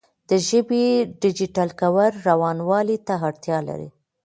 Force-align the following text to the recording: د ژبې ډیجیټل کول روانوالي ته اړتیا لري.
د 0.29 0.31
ژبې 0.47 0.85
ډیجیټل 1.21 1.69
کول 1.81 2.09
روانوالي 2.27 2.97
ته 3.07 3.13
اړتیا 3.27 3.57
لري. 3.69 3.89